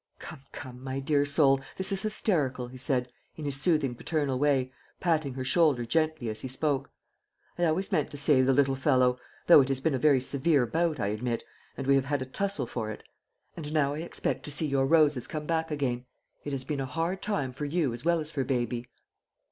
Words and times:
"Come, 0.17 0.41
come, 0.51 0.83
my 0.83 0.99
dear 0.99 1.25
soul, 1.25 1.61
this 1.77 1.91
is 1.91 2.01
hysterical," 2.01 2.69
he 2.69 2.77
said, 2.77 3.11
in 3.35 3.45
his 3.45 3.61
soothing 3.61 3.93
paternal 3.93 4.39
way, 4.39 4.73
patting 4.99 5.35
her 5.35 5.45
shoulder 5.45 5.85
gently 5.85 6.27
as 6.27 6.39
he 6.39 6.47
spoke; 6.47 6.89
"I 7.59 7.65
always 7.65 7.91
meant 7.91 8.09
to 8.09 8.17
save 8.17 8.47
the 8.47 8.53
little 8.53 8.73
fellow; 8.73 9.19
though 9.45 9.61
it 9.61 9.67
has 9.67 9.79
been 9.79 9.93
a 9.93 9.99
very 9.99 10.19
severe 10.19 10.65
bout, 10.65 10.99
I 10.99 11.09
admit, 11.09 11.43
and 11.77 11.85
we 11.85 11.93
have 11.93 12.05
had 12.05 12.23
a 12.23 12.25
tussle 12.25 12.65
for 12.65 12.89
it. 12.89 13.03
And 13.55 13.71
now 13.73 13.93
I 13.93 13.99
expect 13.99 14.41
to 14.45 14.51
see 14.51 14.65
your 14.65 14.87
roses 14.87 15.27
come 15.27 15.45
back 15.45 15.69
again. 15.69 16.07
It 16.43 16.51
has 16.51 16.63
been 16.63 16.81
a 16.81 16.87
hard 16.87 17.21
time 17.21 17.53
for 17.53 17.65
you 17.65 17.93
as 17.93 18.03
well 18.03 18.19
as 18.19 18.31
for 18.31 18.43
baby." 18.43 18.87